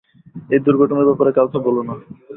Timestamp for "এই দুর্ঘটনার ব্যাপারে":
0.49-1.31